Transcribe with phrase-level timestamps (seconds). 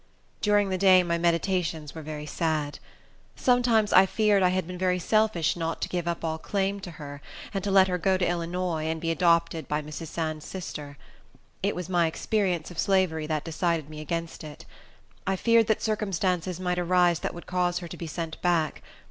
[0.41, 2.79] During the day my meditations were very sad.
[3.35, 6.89] Sometimes I feared I had been very selfish not to give up all claim to
[6.97, 7.21] her,
[7.53, 10.07] and let her go to Illinois, to be adopted by Mrs.
[10.07, 10.97] Sands's sister.
[11.61, 14.65] It was my experience of slavery that decided me against it.
[15.27, 18.81] I feared that circumstances might arise that would cause her to be sent back.